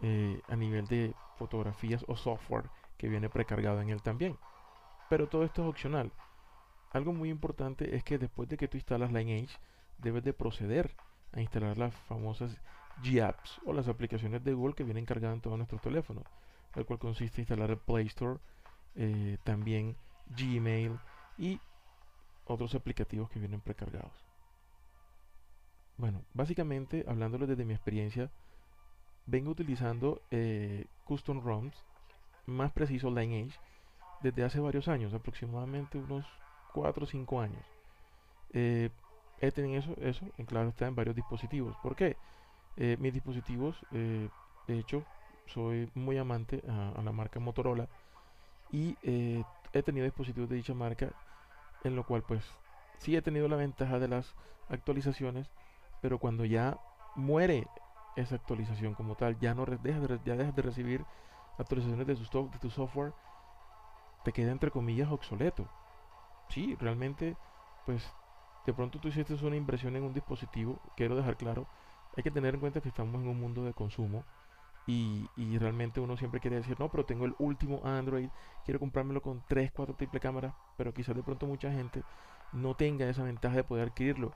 eh, 0.01 0.41
a 0.47 0.55
nivel 0.55 0.87
de 0.87 1.13
fotografías 1.37 2.05
o 2.07 2.15
software 2.15 2.69
que 2.97 3.09
viene 3.09 3.29
precargado 3.29 3.81
en 3.81 3.89
él 3.89 4.01
también. 4.01 4.37
Pero 5.09 5.27
todo 5.27 5.43
esto 5.43 5.63
es 5.63 5.69
opcional. 5.69 6.11
Algo 6.91 7.13
muy 7.13 7.29
importante 7.29 7.95
es 7.95 8.03
que 8.03 8.17
después 8.17 8.47
de 8.49 8.57
que 8.57 8.67
tú 8.67 8.77
instalas 8.77 9.11
Lineage, 9.11 9.57
debes 9.97 10.23
de 10.23 10.33
proceder 10.33 10.95
a 11.31 11.41
instalar 11.41 11.77
las 11.77 11.93
famosas 11.93 12.59
G-Apps 13.01 13.59
o 13.65 13.73
las 13.73 13.87
aplicaciones 13.87 14.43
de 14.43 14.53
Google 14.53 14.75
que 14.75 14.83
vienen 14.83 15.05
cargadas 15.05 15.35
en 15.35 15.41
todos 15.41 15.57
nuestros 15.57 15.81
teléfonos, 15.81 16.23
el 16.75 16.85
cual 16.85 16.99
consiste 16.99 17.37
en 17.37 17.41
instalar 17.43 17.71
el 17.71 17.77
Play 17.77 18.07
Store, 18.07 18.39
eh, 18.95 19.37
también 19.43 19.95
Gmail 20.37 20.99
y 21.37 21.59
otros 22.45 22.75
aplicativos 22.75 23.29
que 23.29 23.39
vienen 23.39 23.61
precargados. 23.61 24.13
Bueno, 25.97 26.23
básicamente, 26.33 27.05
hablándolo 27.07 27.47
desde 27.47 27.65
mi 27.65 27.73
experiencia, 27.73 28.31
vengo 29.25 29.51
utilizando 29.51 30.21
eh, 30.31 30.85
Custom 31.05 31.41
ROMs, 31.41 31.75
más 32.45 32.71
preciso 32.71 33.09
Lineage, 33.09 33.57
desde 34.21 34.43
hace 34.43 34.59
varios 34.59 34.87
años, 34.87 35.13
aproximadamente 35.13 35.97
unos 35.97 36.25
4 36.73 37.03
o 37.03 37.07
5 37.07 37.41
años. 37.41 37.65
Eh, 38.51 38.89
he 39.39 39.51
tenido 39.51 39.79
eso, 39.79 39.95
eso, 40.01 40.25
en 40.37 40.45
claro 40.45 40.69
está 40.69 40.87
en 40.87 40.95
varios 40.95 41.15
dispositivos. 41.15 41.75
¿Por 41.81 41.95
qué? 41.95 42.17
Mis 42.75 43.13
dispositivos, 43.13 43.77
de 43.91 44.29
hecho, 44.67 45.05
soy 45.45 45.91
muy 45.93 46.17
amante 46.17 46.63
a 46.67 47.03
la 47.03 47.11
marca 47.11 47.39
Motorola 47.39 47.87
y 48.73 48.97
he 49.71 49.83
tenido 49.83 50.03
dispositivos 50.03 50.49
de 50.49 50.55
dicha 50.55 50.73
marca, 50.73 51.13
en 51.83 51.95
lo 51.95 52.03
cual 52.03 52.23
pues 52.23 52.43
sí 52.97 53.15
he 53.15 53.21
tenido 53.21 53.47
la 53.47 53.55
ventaja 53.55 53.99
de 53.99 54.07
las 54.07 54.33
actualizaciones, 54.67 55.47
pero 56.01 56.17
cuando 56.17 56.43
ya 56.43 56.77
muere 57.15 57.67
esa 58.15 58.35
actualización 58.35 58.95
como 58.95 59.15
tal, 59.15 59.39
ya 59.39 59.53
no 59.53 59.65
dejas 59.65 60.01
de, 60.07 60.19
ya 60.25 60.35
dejas 60.35 60.55
de 60.55 60.61
recibir 60.63 61.05
actualizaciones 61.59 62.07
de 62.07 62.15
tu, 62.15 62.49
de 62.49 62.59
tu 62.59 62.69
software, 62.71 63.13
te 64.23 64.33
queda 64.33 64.51
entre 64.51 64.71
comillas 64.71 65.11
obsoleto. 65.11 65.67
Sí, 66.49 66.75
realmente, 66.79 67.35
pues 67.85 68.03
de 68.65 68.73
pronto 68.73 68.99
tú 68.99 69.09
hiciste 69.09 69.33
una 69.45 69.55
inversión 69.55 69.95
en 69.95 70.03
un 70.03 70.13
dispositivo, 70.13 70.81
quiero 70.95 71.15
dejar 71.15 71.37
claro, 71.37 71.67
hay 72.15 72.23
que 72.23 72.31
tener 72.31 72.55
en 72.55 72.59
cuenta 72.59 72.81
que 72.81 72.89
estamos 72.89 73.21
en 73.21 73.27
un 73.27 73.39
mundo 73.39 73.63
de 73.65 73.73
consumo 73.73 74.23
y, 74.85 75.29
realmente 75.57 75.99
uno 75.99 76.17
siempre 76.17 76.39
quiere 76.39 76.57
decir, 76.57 76.79
no, 76.79 76.89
pero 76.89 77.05
tengo 77.05 77.25
el 77.25 77.35
último 77.39 77.81
Android, 77.83 78.29
quiero 78.65 78.79
comprármelo 78.79 79.21
con 79.21 79.41
3, 79.47 79.71
4 79.71 79.95
triple 79.95 80.19
cámaras, 80.19 80.53
pero 80.77 80.93
quizás 80.93 81.15
de 81.15 81.23
pronto 81.23 81.45
mucha 81.45 81.71
gente 81.71 82.03
no 82.51 82.75
tenga 82.75 83.07
esa 83.09 83.23
ventaja 83.23 83.55
de 83.55 83.63
poder 83.63 83.87
adquirirlo. 83.87 84.33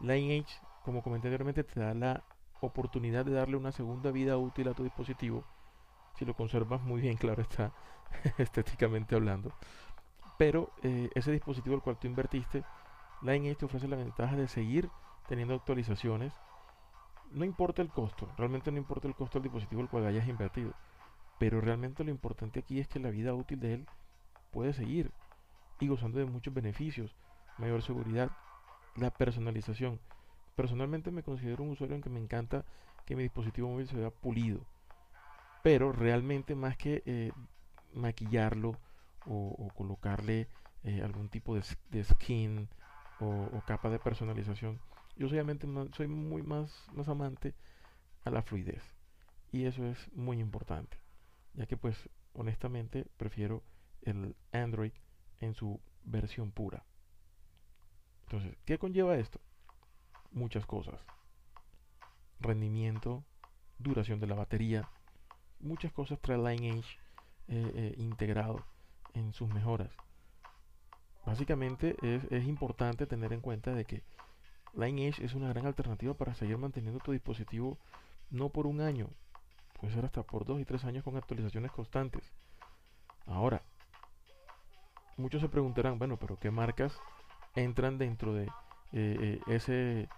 Lineage 0.00 0.58
como 0.84 1.02
comenté 1.02 1.28
anteriormente, 1.28 1.64
te 1.64 1.80
da 1.80 1.94
la 1.94 2.22
oportunidad 2.60 3.24
de 3.24 3.32
darle 3.32 3.56
una 3.56 3.72
segunda 3.72 4.10
vida 4.10 4.36
útil 4.36 4.68
a 4.68 4.74
tu 4.74 4.84
dispositivo. 4.84 5.42
Si 6.18 6.26
lo 6.26 6.34
conservas 6.34 6.82
muy 6.82 7.00
bien, 7.00 7.16
claro 7.16 7.42
está, 7.42 7.72
estéticamente 8.38 9.14
hablando. 9.14 9.50
Pero 10.36 10.70
eh, 10.82 11.08
ese 11.14 11.32
dispositivo 11.32 11.74
al 11.74 11.82
cual 11.82 11.96
tú 11.98 12.06
invertiste, 12.06 12.64
Lineage 13.22 13.56
te 13.56 13.64
ofrece 13.64 13.88
la 13.88 13.96
ventaja 13.96 14.36
de 14.36 14.46
seguir 14.46 14.90
teniendo 15.26 15.54
actualizaciones. 15.54 16.34
No 17.34 17.44
importa 17.44 17.82
el 17.82 17.88
costo, 17.88 18.32
realmente 18.38 18.70
no 18.70 18.78
importa 18.78 19.08
el 19.08 19.14
costo 19.14 19.38
del 19.38 19.44
dispositivo 19.44 19.82
al 19.82 19.90
cual 19.90 20.06
hayas 20.06 20.28
invertido. 20.28 20.72
Pero 21.38 21.60
realmente 21.60 22.04
lo 22.04 22.10
importante 22.10 22.60
aquí 22.60 22.78
es 22.78 22.86
que 22.86 23.00
la 23.00 23.10
vida 23.10 23.34
útil 23.34 23.58
de 23.58 23.74
él 23.74 23.86
puede 24.52 24.72
seguir 24.72 25.10
y 25.80 25.88
gozando 25.88 26.20
de 26.20 26.26
muchos 26.26 26.54
beneficios, 26.54 27.14
mayor 27.58 27.82
seguridad, 27.82 28.30
la 28.94 29.10
personalización. 29.10 29.98
Personalmente 30.54 31.10
me 31.10 31.24
considero 31.24 31.64
un 31.64 31.70
usuario 31.70 31.96
en 31.96 32.02
que 32.02 32.10
me 32.10 32.20
encanta 32.20 32.64
que 33.04 33.16
mi 33.16 33.24
dispositivo 33.24 33.68
móvil 33.68 33.88
se 33.88 33.96
vea 33.96 34.10
pulido. 34.10 34.60
Pero 35.64 35.90
realmente 35.90 36.54
más 36.54 36.76
que 36.76 37.02
eh, 37.04 37.32
maquillarlo 37.92 38.78
o, 39.26 39.70
colocarle 39.74 40.48
eh, 40.84 41.02
algún 41.02 41.28
tipo 41.30 41.54
de, 41.56 42.04
skin 42.04 42.68
o, 43.18 43.62
capa 43.66 43.88
de 43.88 43.98
personalización, 43.98 44.78
yo 45.16 45.28
soy, 45.28 45.40
soy 45.96 46.06
muy 46.08 46.42
más, 46.42 46.72
más 46.92 47.08
amante 47.08 47.54
a 48.24 48.30
la 48.30 48.42
fluidez. 48.42 48.82
Y 49.52 49.64
eso 49.64 49.84
es 49.86 50.12
muy 50.14 50.40
importante. 50.40 50.98
Ya 51.54 51.66
que 51.66 51.76
pues 51.76 51.96
honestamente 52.32 53.06
prefiero 53.16 53.62
el 54.02 54.34
Android 54.52 54.92
en 55.40 55.54
su 55.54 55.80
versión 56.04 56.50
pura. 56.50 56.84
Entonces, 58.24 58.56
¿qué 58.64 58.78
conlleva 58.78 59.16
esto? 59.16 59.40
muchas 60.34 60.66
cosas. 60.66 61.00
Rendimiento, 62.40 63.24
duración 63.78 64.20
de 64.20 64.26
la 64.26 64.34
batería, 64.34 64.88
muchas 65.60 65.92
cosas 65.92 66.20
trae 66.20 66.36
Lineage 66.36 66.98
eh, 67.48 67.72
eh, 67.74 67.94
integrado 67.98 68.64
en 69.14 69.32
sus 69.32 69.48
mejoras. 69.48 69.90
Básicamente 71.24 71.96
es, 72.02 72.24
es, 72.30 72.46
importante 72.46 73.06
tener 73.06 73.32
en 73.32 73.40
cuenta 73.40 73.72
de 73.74 73.86
que 73.86 74.02
Lineage 74.76 75.24
es 75.24 75.34
una 75.34 75.48
gran 75.48 75.66
alternativa 75.66 76.14
para 76.14 76.34
seguir 76.34 76.58
manteniendo 76.58 77.00
tu 77.00 77.12
dispositivo 77.12 77.78
no 78.30 78.48
por 78.48 78.66
un 78.66 78.80
año, 78.80 79.08
puede 79.80 79.92
ser 79.92 80.04
hasta 80.04 80.22
por 80.22 80.44
dos 80.44 80.60
y 80.60 80.64
tres 80.64 80.84
años 80.84 81.04
con 81.04 81.16
actualizaciones 81.16 81.70
constantes. 81.70 82.32
Ahora, 83.26 83.62
muchos 85.16 85.40
se 85.40 85.48
preguntarán, 85.48 85.98
bueno, 85.98 86.16
pero 86.18 86.38
¿qué 86.38 86.50
marcas 86.50 86.98
entran 87.54 87.98
dentro 87.98 88.34
de 88.34 88.50
ese 89.46 90.08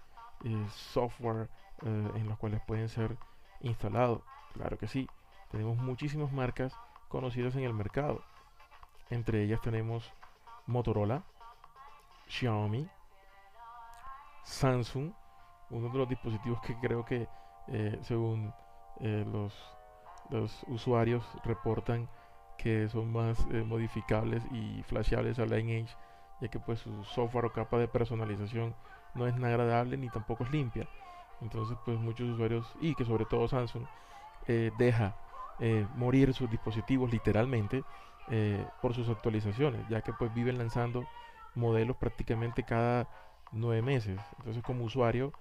software 0.73 1.49
en 1.83 2.29
los 2.29 2.39
cuales 2.39 2.61
pueden 2.67 2.89
ser 2.89 3.17
instalados? 3.61 4.23
Claro 4.55 4.79
que 4.79 4.87
sí, 4.87 5.09
tenemos 5.51 5.77
muchísimas 5.77 6.33
marcas 6.33 6.73
conocidas 7.09 7.55
en 7.57 7.65
el 7.65 7.75
mercado. 7.75 8.23
Entre 9.11 9.43
ellas 9.43 9.61
tenemos 9.61 10.11
Motorola, 10.67 11.23
Xiaomi, 12.29 12.89
Samsung, 14.47 15.13
uno 15.71 15.89
de 15.89 15.99
los 15.99 16.09
dispositivos 16.09 16.61
que 16.61 16.77
creo 16.79 17.05
que 17.05 17.29
eh, 17.67 17.99
según 18.03 18.55
eh, 19.01 19.25
los, 19.31 19.53
usuarios 20.69 21.25
reportan 21.45 22.09
que 22.57 22.89
son 22.89 23.13
más 23.13 23.39
eh, 23.51 23.63
modificables 23.65 24.43
y 24.53 24.83
flasheables 24.85 25.39
a 25.41 25.47
Lineage, 25.47 25.95
ya 26.41 26.49
que 26.49 26.61
pues 26.61 26.79
su 26.81 27.05
software 27.05 27.47
o 27.47 27.53
capa 27.53 27.79
de 27.79 27.89
personalización 27.89 28.75
no 29.15 29.27
es 29.27 29.37
nada 29.37 29.55
agradable 29.55 29.97
ni 29.97 30.09
tampoco 30.09 30.45
es 30.45 30.51
limpia. 30.53 30.89
Entonces 31.41 31.77
pues 31.85 31.99
muchos 31.99 32.29
usuarios 32.31 32.73
y 32.81 32.95
que 32.95 33.05
sobre 33.05 33.25
todo 33.25 33.49
Samsung 33.49 33.85
deja 34.79 35.17
morir 35.97 36.33
sus 36.33 36.49
dispositivos 36.49 37.11
literalmente 37.11 37.83
por 38.81 38.95
sus 38.95 39.09
actualizaciones, 39.09 39.87
ya 39.89 40.03
que 40.03 40.13
pues 40.13 40.33
viven 40.33 40.57
lanzando 40.57 41.05
modelos 41.55 41.97
prácticamente 41.97 42.63
cada 42.63 43.09
nueve 43.53 43.83
meses. 43.83 44.21
Entonces 44.39 44.63
como 44.63 44.85
usuario 44.85 45.33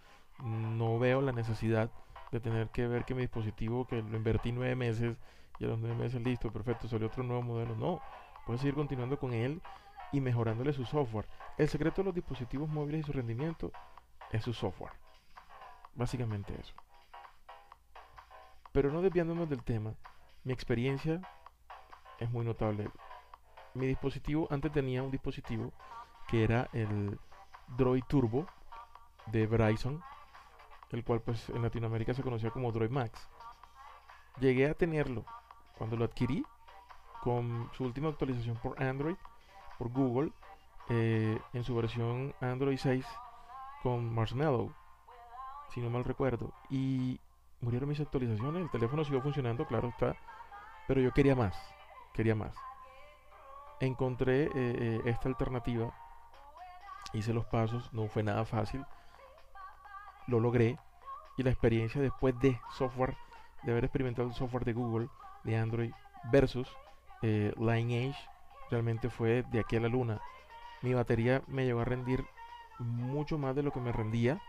no 0.44 1.00
veo 1.00 1.22
la 1.22 1.32
necesidad 1.32 1.90
de 2.32 2.40
tener 2.40 2.70
que 2.70 2.88
ver 2.88 3.06
que 3.06 3.16
mi 3.16 3.22
dispositivo 3.22 3.86
que 3.88 4.02
lo 4.02 4.18
invertí 4.18 4.52
nueve 4.52 4.76
meses 4.76 5.18
y 5.60 5.66
a 5.66 5.68
los 5.68 5.80
nueve 5.80 5.96
meses 5.96 6.22
listo, 6.22 6.52
perfecto, 6.52 6.88
salió 6.88 7.08
otro 7.08 7.24
nuevo 7.24 7.42
modelo. 7.42 7.76
No, 7.76 8.02
puedes 8.46 8.62
seguir 8.62 8.76
continuando 8.76 9.18
con 9.18 9.34
él 9.34 9.62
y 10.12 10.22
mejorándole 10.22 10.74
su 10.74 10.86
software. 10.86 11.28
El 11.58 11.70
secreto 11.70 12.02
de 12.02 12.06
los 12.06 12.16
dispositivos 12.16 12.70
móviles 12.70 13.02
y 13.02 13.04
su 13.04 13.14
rendimiento 13.14 13.72
es 14.32 14.44
su 14.44 14.54
software. 14.54 14.94
Básicamente 15.94 16.54
eso. 16.60 16.74
Pero 18.74 18.92
no 18.92 19.02
desviándonos 19.02 19.50
del 19.50 19.64
tema, 19.64 19.94
mi 20.44 20.52
experiencia 20.52 21.22
es 22.20 22.30
muy 22.30 22.44
notable. 22.44 22.90
Mi 23.74 23.88
dispositivo, 23.88 24.48
antes 24.52 24.72
tenía 24.72 25.02
un 25.02 25.12
dispositivo 25.12 25.72
que 26.28 26.44
era 26.44 26.70
el 26.74 27.18
Droid 27.78 28.04
Turbo 28.08 28.46
de 29.28 29.48
Bryson, 29.48 30.02
el 30.92 31.04
cual 31.04 31.22
pues 31.22 31.50
en 31.50 31.62
Latinoamérica 31.62 32.14
se 32.14 32.24
conocía 32.24 32.52
como 32.52 32.72
Droid 32.72 32.92
Max. 32.92 33.28
Llegué 34.40 34.70
a 34.70 34.74
tenerlo 34.74 35.26
cuando 35.78 35.96
lo 35.98 36.06
adquirí 36.06 36.46
con 37.22 37.70
su 37.74 37.84
última 37.84 38.10
actualización 38.10 38.58
por 38.58 38.82
Android, 38.82 39.16
por 39.78 39.90
Google, 39.92 40.32
eh, 40.90 41.40
en 41.54 41.64
su 41.64 41.76
versión 41.76 42.34
Android 42.40 42.78
6 42.78 43.06
con 43.82 44.14
Marshmallow, 44.14 44.72
si 45.74 45.82
no 45.82 45.90
mal 45.90 46.04
recuerdo. 46.04 46.54
Y 46.70 47.20
murieron 47.62 47.90
mis 47.90 48.00
actualizaciones, 48.00 48.62
el 48.62 48.70
teléfono 48.70 49.04
siguió 49.04 49.22
funcionando, 49.22 49.66
claro 49.66 49.90
está, 49.90 50.16
pero 50.88 51.02
yo 51.02 51.12
quería 51.12 51.36
más, 51.36 51.56
quería 52.14 52.36
más. 52.36 52.56
Encontré 53.80 54.44
eh, 54.44 54.52
eh, 54.56 55.02
esta 55.06 55.28
alternativa 55.28 55.94
hice 57.16 57.34
los 57.34 57.46
pasos, 57.46 57.92
no 57.94 58.08
fue 58.08 58.24
nada 58.24 58.46
fácil, 58.46 58.86
lo 60.28 60.40
logré 60.40 60.78
y 61.38 61.44
la 61.44 61.52
experiencia 61.52 62.02
después 62.02 62.38
de 62.40 62.60
software, 62.74 63.16
de 63.64 63.72
haber 63.72 63.86
experimentado 63.86 64.28
el 64.28 64.34
software 64.34 64.66
de 64.66 64.74
Google, 64.74 65.08
de 65.44 65.58
Android 65.58 65.92
versus 66.32 66.68
eh, 67.22 67.54
Lineage, 67.58 68.18
realmente 68.70 69.10
fue 69.10 69.44
de 69.52 69.60
aquí 69.60 69.76
a 69.76 69.80
la 69.80 69.88
luna. 69.88 70.22
Mi 70.82 70.94
batería 70.94 71.42
me 71.48 71.66
llegó 71.66 71.82
a 71.82 71.86
rendir 71.86 72.26
mucho 72.80 73.38
más 73.38 73.56
de 73.56 73.64
lo 73.64 73.72
que 73.72 73.80
me 73.80 73.92
rendía 73.92 74.42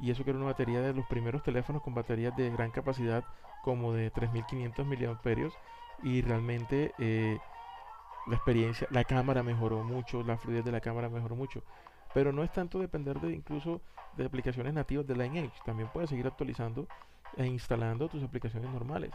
y 0.00 0.10
eso 0.10 0.24
que 0.24 0.30
era 0.30 0.38
una 0.38 0.48
batería 0.48 0.80
de 0.80 0.94
los 0.94 1.06
primeros 1.06 1.42
teléfonos 1.42 1.82
con 1.82 1.94
baterías 1.94 2.36
de 2.36 2.50
gran 2.50 2.70
capacidad 2.70 3.24
como 3.62 3.92
de 3.92 4.10
3500 4.10 4.86
miliamperios 4.86 5.54
y 6.02 6.22
realmente 6.22 6.92
eh, 6.98 7.38
la 8.26 8.36
experiencia, 8.36 8.86
la 8.90 9.04
cámara 9.04 9.42
mejoró 9.42 9.82
mucho, 9.82 10.22
la 10.22 10.36
fluidez 10.36 10.64
de 10.64 10.72
la 10.72 10.80
cámara 10.80 11.08
mejoró 11.08 11.36
mucho. 11.36 11.62
Pero 12.14 12.32
no 12.32 12.42
es 12.42 12.52
tanto 12.52 12.78
depender 12.78 13.20
de 13.20 13.32
incluso 13.32 13.80
de 14.16 14.26
aplicaciones 14.26 14.74
nativas 14.74 15.06
de 15.06 15.16
Lineage. 15.16 15.52
También 15.64 15.88
puedes 15.92 16.10
seguir 16.10 16.26
actualizando 16.26 16.86
e 17.36 17.46
instalando 17.46 18.08
tus 18.08 18.22
aplicaciones 18.22 18.70
normales. 18.70 19.10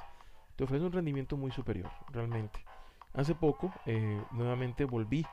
Te 0.56 0.64
ofrece 0.64 0.86
un 0.86 0.92
rendimiento 0.92 1.38
muy 1.38 1.52
superior, 1.52 1.90
realmente. 2.12 2.60
Hace 3.14 3.36
poco, 3.36 3.72
eh, 3.86 4.22
nuevamente 4.32 4.86
volví 4.86 5.26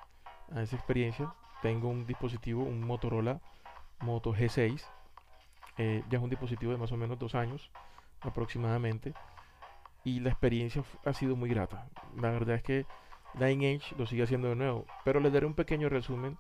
a 0.55 0.63
esa 0.63 0.77
experiencia. 0.77 1.33
Tengo 1.63 1.89
un 1.89 2.07
dispositivo, 2.07 2.63
un 2.63 2.81
Motorola 2.81 3.41
Moto 4.01 4.35
G6. 4.35 4.83
Eh, 5.79 6.05
ya 6.09 6.19
es 6.19 6.25
un 6.25 6.31
dispositivo 6.31 6.73
de 6.73 6.79
más 6.79 6.93
o 6.93 6.97
menos 6.97 7.19
dos 7.19 7.35
años 7.35 7.71
aproximadamente. 8.21 9.15
Y 10.05 10.21
la 10.21 10.29
experiencia 10.29 10.85
ha 11.05 11.15
sido 11.15 11.37
muy 11.37 11.49
grata. 11.49 11.89
La 12.21 12.31
verdad 12.31 12.57
es 12.57 12.63
que 12.63 12.87
Lineage 13.39 13.95
lo 13.97 14.07
sigue 14.07 14.25
haciendo 14.25 14.49
de 14.49 14.57
nuevo. 14.57 14.87
Pero 15.05 15.21
les 15.21 15.33
daré 15.33 15.47
un 15.47 15.55
pequeño 15.55 15.89
resumen 15.89 16.37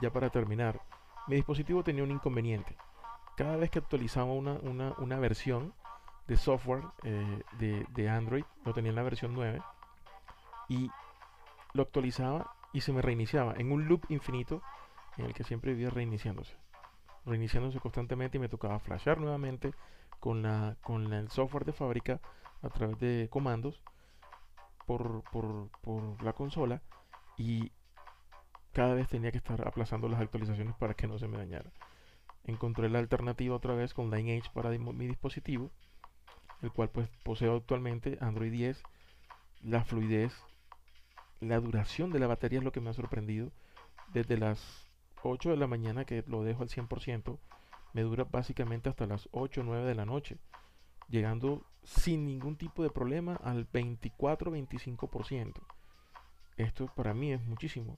ya 0.00 0.12
para 0.12 0.30
terminar. 0.30 0.80
Mi 1.26 1.36
dispositivo 1.36 1.82
tenía 1.82 2.04
un 2.04 2.10
inconveniente. 2.10 2.76
Cada 3.36 3.56
vez 3.56 3.70
que 3.70 3.78
actualizaba 3.78 4.32
una, 4.32 5.18
versión 5.18 5.74
de 6.26 6.36
software 6.36 6.84
eh, 7.04 7.42
de, 7.94 8.08
Android, 8.08 8.44
lo 8.64 8.72
tenía 8.72 8.90
en 8.90 8.96
la 8.96 9.02
versión 9.02 9.34
9, 9.34 9.60
y 10.68 10.90
lo 11.74 11.82
actualizaba 11.82 12.54
y 12.72 12.80
se 12.80 12.92
me 12.92 13.02
reiniciaba 13.02 13.54
en 13.56 13.72
un 13.72 13.86
loop 13.86 14.06
infinito 14.08 14.62
en 15.16 15.26
el 15.26 15.34
que 15.34 15.44
siempre 15.44 15.72
vivía 15.72 15.90
reiniciándose. 15.90 16.56
Reiniciándose 17.24 17.80
constantemente 17.80 18.38
y 18.38 18.40
me 18.40 18.48
tocaba 18.48 18.78
flashear 18.78 19.18
nuevamente 19.18 19.72
con, 20.20 20.42
la, 20.42 20.76
con 20.82 21.12
el 21.12 21.28
software 21.30 21.64
de 21.64 21.72
fábrica 21.72 22.20
a 22.62 22.68
través 22.68 22.98
de 22.98 23.28
comandos 23.30 23.82
por, 24.86 25.22
por, 25.30 26.22
la 26.22 26.32
consola 26.32 26.82
y 27.36 27.72
cada 28.76 28.92
vez 28.92 29.08
tenía 29.08 29.32
que 29.32 29.38
estar 29.38 29.66
aplazando 29.66 30.06
las 30.06 30.20
actualizaciones 30.20 30.74
para 30.76 30.92
que 30.92 31.06
no 31.06 31.18
se 31.18 31.26
me 31.26 31.38
dañara. 31.38 31.72
Encontré 32.44 32.90
la 32.90 32.98
alternativa 32.98 33.56
otra 33.56 33.72
vez 33.72 33.94
con 33.94 34.10
Lineage 34.10 34.50
para 34.52 34.68
mi 34.68 35.06
dispositivo, 35.06 35.70
el 36.60 36.70
cual 36.70 36.90
pues 36.90 37.08
poseo 37.24 37.56
actualmente 37.56 38.18
Android 38.20 38.52
10. 38.52 38.82
La 39.62 39.82
fluidez, 39.82 40.34
la 41.40 41.58
duración 41.58 42.10
de 42.12 42.18
la 42.18 42.26
batería 42.26 42.58
es 42.58 42.66
lo 42.66 42.72
que 42.72 42.82
me 42.82 42.90
ha 42.90 42.92
sorprendido. 42.92 43.50
Desde 44.12 44.36
las 44.36 44.90
8 45.22 45.52
de 45.52 45.56
la 45.56 45.66
mañana 45.66 46.04
que 46.04 46.22
lo 46.26 46.44
dejo 46.44 46.62
al 46.62 46.68
100%, 46.68 47.38
me 47.94 48.02
dura 48.02 48.24
básicamente 48.24 48.90
hasta 48.90 49.06
las 49.06 49.26
8 49.32 49.62
o 49.62 49.64
9 49.64 49.86
de 49.86 49.94
la 49.94 50.04
noche 50.04 50.36
llegando 51.08 51.64
sin 51.82 52.26
ningún 52.26 52.56
tipo 52.56 52.82
de 52.82 52.90
problema 52.90 53.36
al 53.36 53.66
24-25%. 53.72 55.62
Esto 56.58 56.92
para 56.94 57.14
mí 57.14 57.32
es 57.32 57.40
muchísimo. 57.40 57.96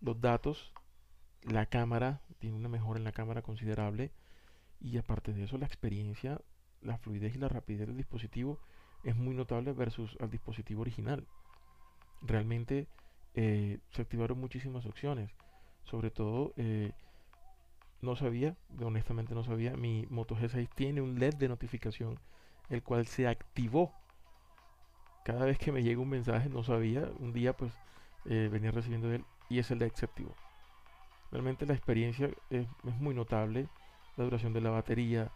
Los 0.00 0.20
datos, 0.20 0.72
la 1.42 1.66
cámara, 1.66 2.20
tiene 2.38 2.56
una 2.56 2.68
mejora 2.68 2.98
en 2.98 3.04
la 3.04 3.12
cámara 3.12 3.42
considerable 3.42 4.12
y 4.80 4.96
aparte 4.96 5.32
de 5.32 5.44
eso 5.44 5.58
la 5.58 5.66
experiencia, 5.66 6.40
la 6.82 6.98
fluidez 6.98 7.34
y 7.34 7.38
la 7.38 7.48
rapidez 7.48 7.88
del 7.88 7.96
dispositivo 7.96 8.60
es 9.02 9.16
muy 9.16 9.34
notable 9.34 9.72
versus 9.72 10.16
al 10.20 10.30
dispositivo 10.30 10.82
original. 10.82 11.26
Realmente 12.22 12.86
eh, 13.34 13.80
se 13.90 14.02
activaron 14.02 14.38
muchísimas 14.38 14.86
opciones. 14.86 15.30
Sobre 15.82 16.10
todo 16.10 16.52
eh, 16.56 16.92
no 18.00 18.14
sabía, 18.14 18.56
honestamente 18.80 19.34
no 19.34 19.42
sabía, 19.42 19.76
mi 19.76 20.06
Moto 20.10 20.36
G6 20.36 20.68
tiene 20.76 21.00
un 21.00 21.18
LED 21.18 21.34
de 21.34 21.48
notificación, 21.48 22.20
el 22.68 22.84
cual 22.84 23.06
se 23.06 23.26
activó. 23.26 23.92
Cada 25.24 25.44
vez 25.44 25.58
que 25.58 25.72
me 25.72 25.82
llega 25.82 26.00
un 26.00 26.08
mensaje, 26.08 26.48
no 26.48 26.62
sabía, 26.62 27.10
un 27.18 27.32
día 27.32 27.56
pues 27.56 27.72
eh, 28.26 28.48
venía 28.52 28.70
recibiendo 28.70 29.12
él 29.12 29.24
y 29.48 29.58
es 29.58 29.70
el 29.70 29.78
se 29.94 30.06
activó. 30.06 30.34
Realmente 31.30 31.66
la 31.66 31.74
experiencia 31.74 32.30
es, 32.50 32.66
muy 32.82 33.14
notable, 33.14 33.68
la 34.16 34.24
duración 34.24 34.52
de 34.52 34.60
la 34.60 34.70
batería. 34.70 35.30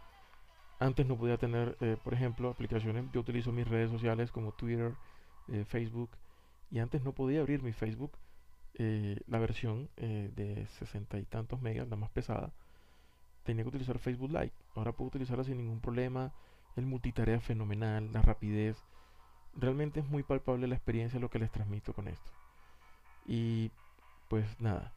Antes 0.79 1.07
no 1.07 1.17
podía 1.17 1.37
tener, 1.37 1.77
eh, 1.81 1.97
por 2.03 2.15
ejemplo, 2.15 2.51
aplicaciones, 2.51 3.05
yo 3.13 3.21
utilizo 3.21 3.53
mis 3.53 3.69
redes 3.69 3.91
sociales 3.91 4.33
como 4.33 4.53
Twitter, 4.53 4.95
eh, 5.49 5.65
Facebook, 5.65 6.11
y 6.71 6.79
antes 6.79 7.03
no 7.03 7.13
podía 7.13 7.41
abrir 7.41 7.63
mi 7.63 7.73
Facebook 7.73 8.13
eh, 8.75 9.21
la 9.27 9.39
versión 9.39 9.91
eh, 9.99 10.31
de 10.35 10.67
60 10.67 11.19
y 11.19 11.25
tantos 11.25 11.61
megas, 11.61 11.89
la 11.89 11.97
más 11.97 12.11
pesada, 12.11 12.53
tenía 13.45 13.65
que 13.65 13.69
utilizar 13.69 13.99
Facebook 13.99 14.31
Live. 14.31 14.53
Ahora 14.75 14.93
puedo 14.93 15.09
utilizarla 15.09 15.45
sin 15.45 15.59
ningún 15.59 15.81
problema. 15.81 16.33
El 16.77 16.87
multitarea 16.87 17.41
fenomenal, 17.41 18.11
la 18.13 18.23
rapidez. 18.23 18.83
Realmente 19.55 20.01
es 20.01 20.09
muy 20.09 20.23
palpable 20.23 20.67
la 20.67 20.75
experiencia 20.75 21.21
lo 21.21 21.29
que 21.29 21.39
les 21.39 21.51
transmito 21.51 21.93
con 21.93 22.09
esto. 22.09 22.33
Y 23.27 23.71
pues 24.33 24.59
nada, 24.59 24.95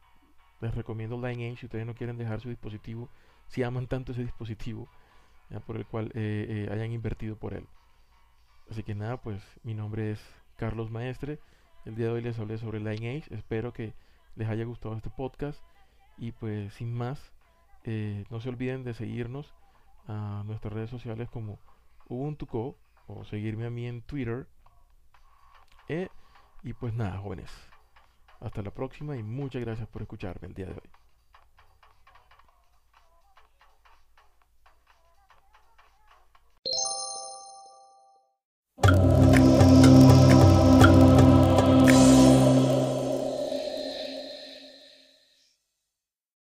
les 0.62 0.74
recomiendo 0.74 1.16
Lineage 1.16 1.58
si 1.58 1.66
ustedes 1.66 1.84
no 1.84 1.94
quieren 1.94 2.16
dejar 2.16 2.40
su 2.40 2.48
dispositivo, 2.48 3.10
si 3.48 3.62
aman 3.62 3.86
tanto 3.86 4.12
ese 4.12 4.22
dispositivo, 4.22 4.88
por 5.66 5.76
el 5.76 5.84
cual 5.84 6.10
eh, 6.14 6.66
hayan 6.72 6.90
invertido 6.90 7.36
por 7.36 7.52
él. 7.52 7.66
Así 8.70 8.82
que 8.82 8.94
nada, 8.94 9.18
pues 9.18 9.42
mi 9.62 9.74
nombre 9.74 10.10
es 10.10 10.20
Carlos 10.56 10.90
Maestre 10.90 11.38
El 11.84 11.96
día 11.96 12.06
de 12.06 12.12
hoy 12.12 12.22
les 12.22 12.38
hablé 12.38 12.56
sobre 12.56 12.80
Lineage. 12.80 13.26
Espero 13.34 13.74
que 13.74 13.92
les 14.36 14.48
haya 14.48 14.64
gustado 14.64 14.96
este 14.96 15.10
podcast. 15.10 15.60
Y 16.16 16.32
pues 16.32 16.72
sin 16.72 16.94
más, 16.94 17.20
eh, 17.84 18.24
no 18.30 18.40
se 18.40 18.48
olviden 18.48 18.84
de 18.84 18.94
seguirnos 18.94 19.52
a 20.08 20.44
nuestras 20.46 20.72
redes 20.72 20.88
sociales 20.88 21.28
como 21.28 21.58
UbuntuCo 22.08 22.78
o 23.06 23.24
seguirme 23.26 23.66
a 23.66 23.70
mí 23.70 23.86
en 23.86 24.00
Twitter. 24.00 24.46
Eh, 25.90 26.08
y 26.62 26.72
pues 26.72 26.94
nada, 26.94 27.18
jóvenes. 27.18 27.52
Hasta 28.40 28.62
la 28.62 28.70
próxima 28.70 29.16
y 29.16 29.22
muchas 29.22 29.62
gracias 29.62 29.88
por 29.88 30.02
escucharme 30.02 30.48
el 30.48 30.54
día 30.54 30.66
de 30.66 30.72
hoy. 30.72 31.05